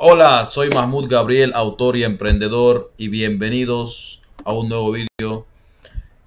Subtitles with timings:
[0.00, 5.44] Hola, soy Mahmoud Gabriel, autor y emprendedor, y bienvenidos a un nuevo vídeo.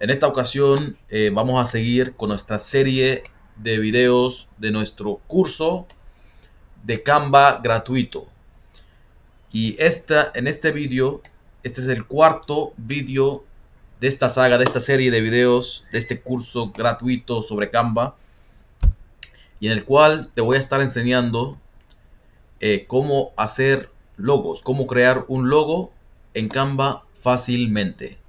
[0.01, 3.24] En esta ocasión eh, vamos a seguir con nuestra serie
[3.56, 5.88] de videos de nuestro curso
[6.84, 8.28] de Canva gratuito.
[9.54, 11.22] Y esta, en este vídeo,
[11.64, 13.46] este es el cuarto vídeo
[14.02, 18.18] de esta saga, de esta serie de videos, de este curso gratuito sobre Canva,
[19.62, 21.58] y en el cual te voy a estar enseñando
[22.62, 25.91] eh, cómo hacer logos, cómo crear un logo
[26.36, 28.20] en Canva fácilmente.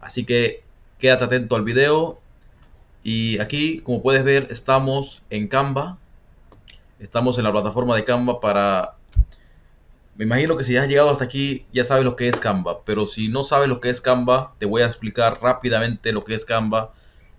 [0.00, 0.64] Así que
[0.98, 2.20] quédate atento al video.
[3.04, 5.98] Y aquí, como puedes ver, estamos en Canva.
[6.98, 8.96] Estamos en la plataforma de Canva para...
[10.16, 12.82] Me imagino que si has llegado hasta aquí ya sabes lo que es Canva.
[12.84, 16.34] Pero si no sabes lo que es Canva, te voy a explicar rápidamente lo que
[16.34, 16.92] es Canva.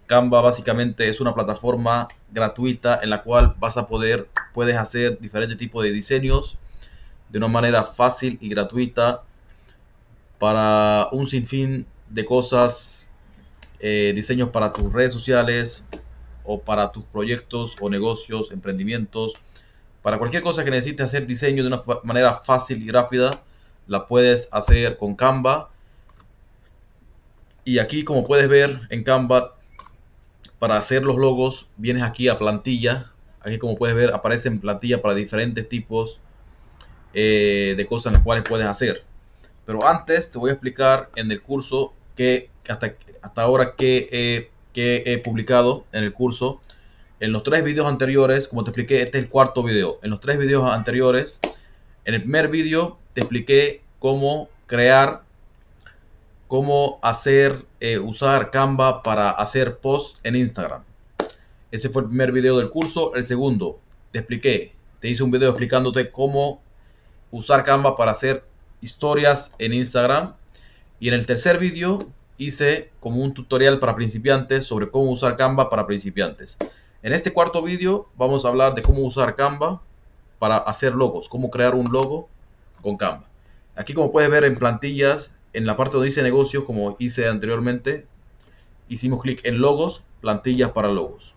[0.09, 5.55] Canva básicamente es una plataforma gratuita en la cual vas a poder, puedes hacer diferentes
[5.55, 6.57] tipos de diseños
[7.29, 9.21] de una manera fácil y gratuita
[10.39, 13.07] para un sinfín de cosas,
[13.81, 15.85] eh, diseños para tus redes sociales
[16.43, 19.35] o para tus proyectos o negocios, emprendimientos,
[20.01, 23.43] para cualquier cosa que necesites hacer diseño de una manera fácil y rápida,
[23.85, 25.69] la puedes hacer con Canva.
[27.63, 29.58] Y aquí como puedes ver en Canva
[30.59, 33.11] para hacer los logos, vienes aquí a plantilla.
[33.41, 36.19] Aquí como puedes ver aparece en plantilla para diferentes tipos
[37.13, 39.03] eh, de cosas en las cuales puedes hacer.
[39.65, 45.03] Pero antes te voy a explicar en el curso que hasta, hasta ahora que, que
[45.05, 46.59] he publicado en el curso.
[47.21, 49.99] En los tres videos anteriores, como te expliqué, este es el cuarto video.
[50.03, 51.39] En los tres videos anteriores,
[52.05, 55.23] en el primer video te expliqué cómo crear
[56.49, 60.83] cómo hacer, eh, usar Canva para hacer posts en Instagram.
[61.69, 63.13] Ese fue el primer video del curso.
[63.13, 66.59] El segundo, te expliqué, te hice un video explicándote cómo
[67.29, 68.43] usar Canva para hacer
[68.81, 70.33] historias en Instagram.
[70.99, 71.99] Y en el tercer video
[72.39, 76.57] hice como un tutorial para principiantes sobre cómo usar Canva para principiantes.
[77.03, 79.83] En este cuarto video vamos a hablar de cómo usar Canva
[80.39, 82.27] para hacer logos, cómo crear un logo
[82.81, 83.29] con Canva.
[83.75, 88.05] Aquí como puedes ver en plantillas en la parte donde dice negocios, como hice anteriormente,
[88.87, 91.35] hicimos clic en logos, plantillas para logos.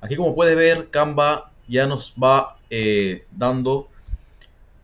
[0.00, 3.88] Aquí como puedes ver, Canva ya nos va eh, dando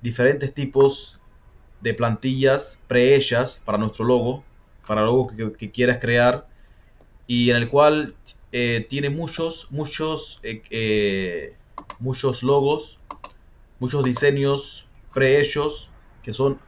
[0.03, 1.19] diferentes tipos
[1.81, 4.45] de plantillas prehechas para nuestro logo,
[4.87, 6.47] para el logo que, quieras crear
[7.27, 8.15] y en el cual
[8.53, 11.55] eh, tiene muchos, muchos, eh,
[11.99, 12.99] muchos logos,
[13.79, 15.91] muchos diseños prehechos
[16.23, 16.59] que son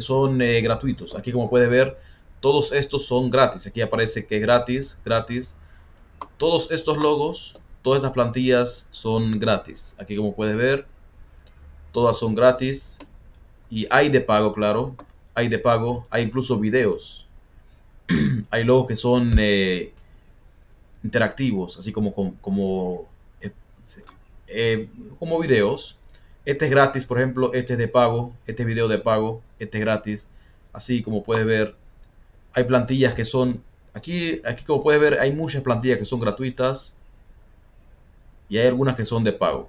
[0.00, 1.14] son eh, gratuitos.
[1.14, 1.98] Aquí como puedes ver,
[2.40, 3.66] todos estos son gratis.
[3.66, 5.56] Aquí aparece que es gratis, gratis.
[6.36, 9.96] Todos estos logos, todas estas plantillas son gratis.
[9.98, 10.86] Aquí como puedes ver,
[11.92, 12.98] todas son gratis.
[13.70, 14.94] Y hay de pago, claro.
[15.34, 16.06] Hay de pago.
[16.10, 17.26] Hay incluso videos.
[18.50, 19.92] hay logos que son eh,
[21.04, 23.06] interactivos, así como, como, como,
[24.48, 24.88] eh,
[25.18, 25.97] como videos.
[26.48, 29.76] Este es gratis, por ejemplo, este es de pago, este es video de pago, este
[29.76, 30.28] es gratis.
[30.72, 31.76] Así como puedes ver,
[32.54, 36.94] hay plantillas que son, aquí, aquí como puedes ver, hay muchas plantillas que son gratuitas
[38.48, 39.68] y hay algunas que son de pago.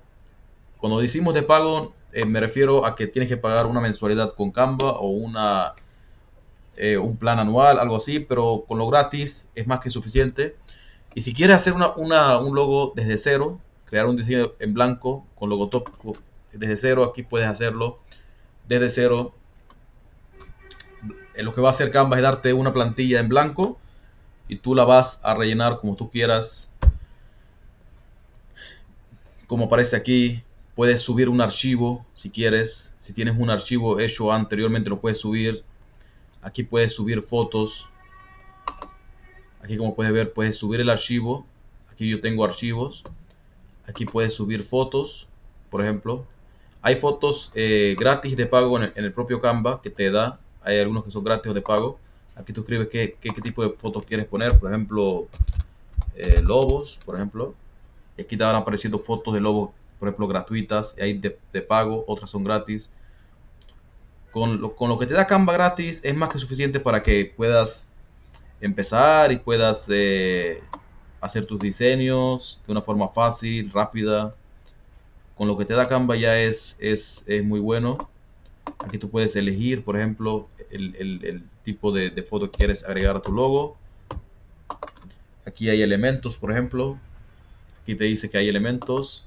[0.78, 4.50] Cuando decimos de pago, eh, me refiero a que tienes que pagar una mensualidad con
[4.50, 5.74] Canva o una,
[6.78, 10.56] eh, un plan anual, algo así, pero con lo gratis es más que suficiente.
[11.14, 15.50] Y si quieres hacer una, un logo desde cero, crear un diseño en blanco con
[15.50, 16.14] logotópico
[16.54, 18.00] desde cero, aquí puedes hacerlo
[18.68, 19.34] desde cero.
[21.36, 23.80] Lo que va a hacer Canva es darte una plantilla en blanco
[24.48, 26.72] y tú la vas a rellenar como tú quieras.
[29.48, 30.44] Como aparece aquí,
[30.76, 32.96] puedes subir un archivo si quieres.
[33.00, 35.64] Si tienes un archivo hecho anteriormente lo puedes subir.
[36.42, 37.90] Aquí puedes subir fotos.
[39.62, 41.46] Aquí como puedes ver puedes subir el archivo.
[41.92, 43.04] Aquí yo tengo archivos.
[43.88, 45.28] Aquí puedes subir fotos,
[45.70, 46.26] por ejemplo.
[46.82, 50.40] Hay fotos eh, gratis de pago en el, propio Canva que te da.
[50.62, 52.00] Hay algunos que son gratis o de pago.
[52.36, 54.58] Aquí tú escribes qué, qué, tipo de fotos quieres poner.
[54.58, 55.28] Por ejemplo,
[56.16, 57.54] eh, lobos, por ejemplo.
[58.18, 60.96] Y aquí te van apareciendo fotos de lobos, por ejemplo, gratuitas.
[61.02, 62.90] Hay de, pago, otras son gratis.
[64.32, 67.34] Con lo, con lo, que te da Canva gratis es más que suficiente para que
[67.36, 67.88] puedas
[68.62, 70.62] empezar y puedas eh,
[71.20, 74.36] hacer tus diseños de una forma fácil, rápida
[75.40, 78.10] con lo que te da Canva ya es, es, muy bueno.
[78.80, 83.32] Aquí tú puedes elegir, por ejemplo, el, tipo de, foto que quieres agregar a tu
[83.32, 83.78] logo.
[85.46, 87.00] Aquí hay elementos, por ejemplo.
[87.82, 89.24] Aquí te dice que hay elementos,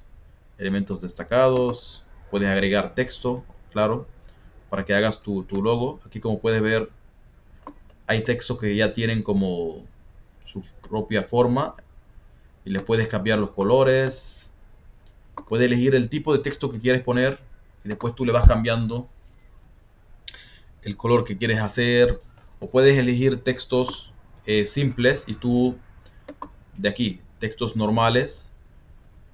[0.59, 4.07] elementos destacados, puedes agregar texto, claro,
[4.69, 5.99] para que hagas tu, tu logo.
[6.05, 6.91] Aquí como puedes ver,
[8.07, 9.83] hay textos que ya tienen como
[10.45, 11.75] su propia forma
[12.67, 14.52] y le puedes cambiar los colores.
[15.49, 17.39] Puedes elegir el tipo de texto que quieres poner
[17.85, 19.09] y después tú le vas cambiando
[20.83, 22.21] el color que quieres hacer.
[22.61, 24.13] O puedes elegir textos
[24.47, 25.77] eh, simples y tú
[26.77, 28.51] de aquí, textos normales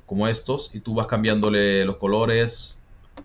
[0.07, 2.77] como estos y tú vas cambiándole los colores.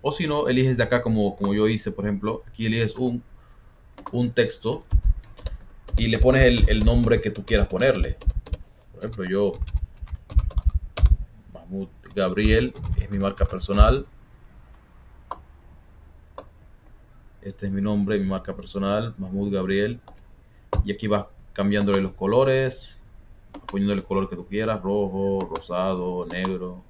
[0.01, 3.23] O si no, eliges de acá como, como yo hice, por ejemplo, aquí eliges un,
[4.11, 4.83] un texto
[5.97, 8.17] y le pones el, el nombre que tú quieras ponerle.
[8.91, 9.51] Por ejemplo, yo,
[11.53, 14.05] Mahmoud Gabriel, es mi marca personal.
[17.41, 19.99] Este es mi nombre, mi marca personal, Mahmoud Gabriel.
[20.85, 23.01] Y aquí vas cambiándole los colores,
[23.67, 26.81] poniéndole el color que tú quieras, rojo, rosado, negro.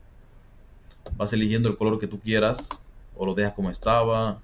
[1.17, 2.83] Vas eligiendo el color que tú quieras
[3.15, 4.39] o lo dejas como estaba.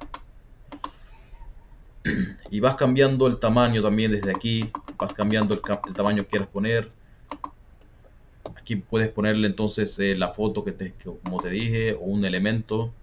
[2.52, 4.72] Y vas cambiando el tamaño también desde aquí.
[4.98, 5.62] Vas cambiando el,
[5.94, 6.90] tamaño que quieras poner.
[8.58, 10.94] Aquí puedes ponerle entonces eh, la foto que, te,
[11.24, 12.94] como te dije o un elemento.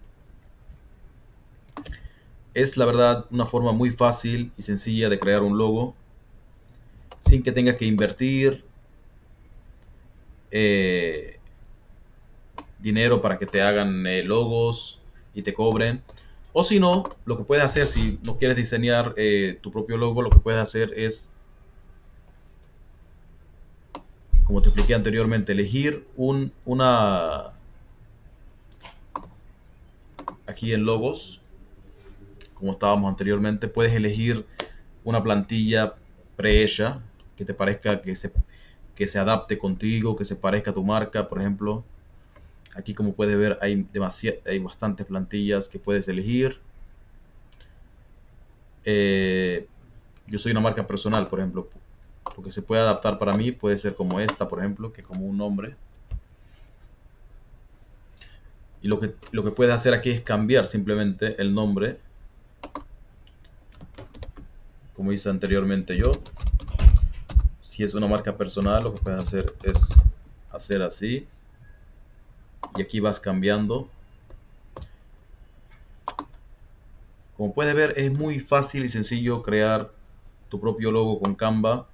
[2.54, 5.94] Es la verdad una forma muy fácil y sencilla de crear un logo
[7.20, 8.64] sin que tengas que invertir
[10.50, 11.38] eh,
[12.78, 15.00] dinero para que te hagan eh, logos
[15.34, 16.02] y te cobren.
[16.52, 19.14] O si no, lo que puedes hacer si no quieres diseñar
[19.60, 21.28] tu propio logo, lo que puedes hacer es,
[24.46, 27.52] como te expliqué anteriormente, elegir un, una...
[30.46, 31.40] Aquí en logos,
[32.54, 34.46] como estábamos anteriormente, puedes elegir
[35.02, 35.96] una plantilla
[36.36, 37.00] prehecha
[37.36, 38.32] que te parezca que se,
[38.94, 41.84] que se adapte contigo, que se parezca a tu marca, por ejemplo.
[42.76, 43.84] Aquí como puedes ver hay,
[44.46, 46.60] hay bastantes plantillas que puedes elegir.
[48.84, 49.66] Eh,
[50.28, 51.68] yo soy una marca personal, por ejemplo.
[52.34, 55.26] Lo que se puede adaptar para mí puede ser como esta, por ejemplo, que como
[55.26, 55.76] un nombre.
[58.82, 61.98] Y lo que, lo que puedes hacer aquí es cambiar simplemente el nombre.
[64.94, 66.10] Como hice anteriormente yo.
[67.62, 69.96] Si es una marca personal, lo que puedes hacer es
[70.50, 71.26] hacer así
[72.76, 73.88] y aquí vas cambiando.
[77.36, 79.92] Como puedes ver es muy fácil y sencillo crear
[80.48, 81.86] tu propio logo con Canva.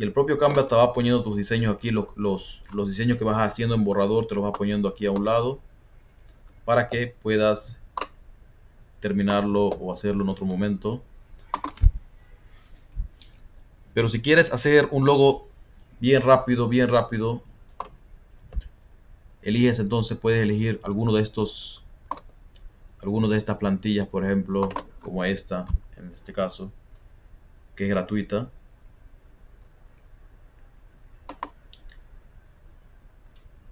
[0.00, 3.24] Y el propio Canva te va poniendo tus diseños aquí, los, los, los diseños que
[3.24, 5.60] vas haciendo en borrador te los va poniendo aquí a un lado
[6.64, 7.82] para que puedas
[9.00, 11.02] terminarlo o hacerlo en otro momento.
[13.92, 15.46] Pero si quieres hacer un logo
[16.00, 17.42] bien rápido, bien rápido,
[19.42, 21.82] eliges entonces, puedes elegir alguno de estos,
[23.02, 24.66] alguno de estas plantillas, por ejemplo,
[25.02, 25.66] como esta,
[25.98, 26.72] en este caso,
[27.76, 28.48] que es gratuita.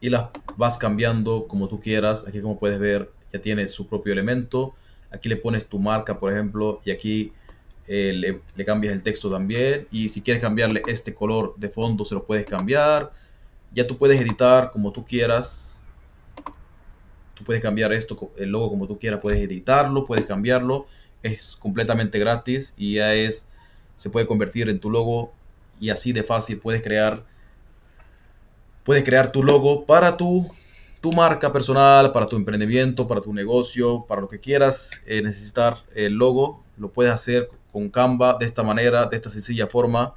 [0.00, 2.26] Y las vas cambiando como tú quieras.
[2.26, 4.74] Aquí como puedes ver ya tiene su propio elemento.
[5.10, 7.32] Aquí le pones tu marca, por ejemplo, y aquí
[7.86, 9.86] eh, le, le, cambias el texto también.
[9.90, 13.12] Y si quieres cambiarle este color de fondo, se lo puedes cambiar.
[13.74, 15.82] Ya tú puedes editar como tú quieras.
[17.34, 19.20] Tú puedes cambiar esto, el logo como tú quieras.
[19.20, 20.86] Puedes editarlo, puedes cambiarlo.
[21.22, 23.48] Es completamente gratis y ya es,
[23.96, 25.32] se puede convertir en tu logo
[25.80, 27.24] y así de fácil puedes crear,
[28.88, 30.50] puedes crear tu logo para tu,
[31.02, 35.76] tu marca personal, para tu emprendimiento, para tu negocio, para lo que quieras eh, necesitar
[35.94, 36.64] el logo.
[36.78, 40.14] Lo puedes hacer con Canva de esta manera, de esta sencilla forma.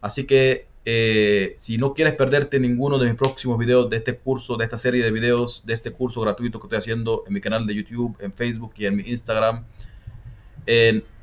[0.00, 4.56] Así que eh, si no quieres perderte ninguno de mis próximos videos de este curso,
[4.56, 7.66] de esta serie de videos, de este curso gratuito que estoy haciendo en mi canal
[7.66, 9.66] de YouTube, en Facebook y en mi Instagram.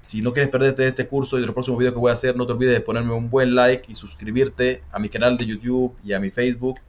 [0.07, 2.37] Si no quieres perderte este curso y de los próximos videos que voy a hacer,
[2.37, 5.93] no te olvides de ponerme un buen like y suscribirte a mi canal de YouTube
[6.01, 6.79] y a mi Facebook.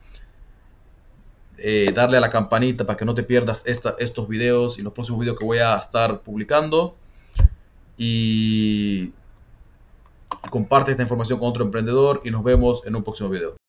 [1.56, 5.18] Eh, darle a la campanita para que no te pierdas estos videos y los próximos
[5.18, 6.94] videos que voy a estar publicando.
[7.96, 9.10] Y
[10.48, 13.56] comparte esta información con otro emprendedor y nos vemos en un próximo video.